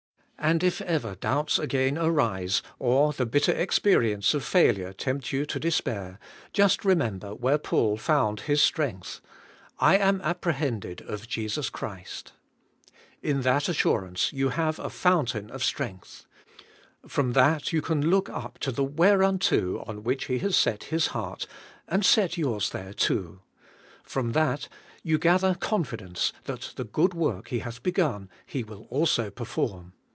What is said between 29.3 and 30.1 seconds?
form.